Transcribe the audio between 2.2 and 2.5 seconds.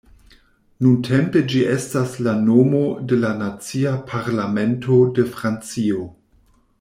la